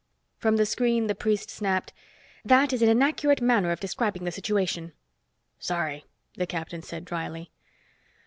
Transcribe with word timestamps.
From 0.39 0.55
the 0.57 0.65
screen 0.65 1.05
the 1.05 1.13
priest 1.13 1.51
snapped, 1.51 1.93
"That 2.43 2.73
is 2.73 2.81
an 2.81 2.89
inaccurate 2.89 3.39
manner 3.39 3.69
of 3.69 3.79
describing 3.79 4.23
the 4.23 4.31
situation." 4.31 4.93
"Sorry," 5.59 6.05
the 6.33 6.47
captain 6.47 6.81
said 6.81 7.05
dryly. 7.05 7.51